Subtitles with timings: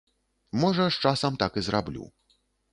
[0.63, 2.11] Можа, з часам так і зраблю.